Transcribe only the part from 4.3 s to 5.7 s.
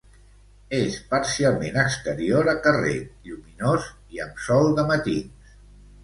sol de matins.